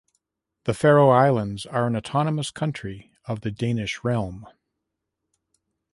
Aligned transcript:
The 0.63 0.73
Faroe 0.73 1.11
Islands 1.11 1.67
are 1.67 1.85
an 1.85 1.95
autonomous 1.95 2.49
country 2.49 3.11
of 3.25 3.41
the 3.41 3.51
Danish 3.51 4.03
Realm. 4.03 4.47